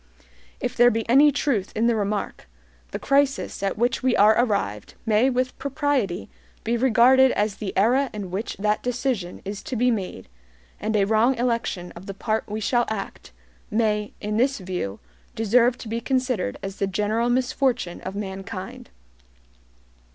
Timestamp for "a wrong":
10.95-11.35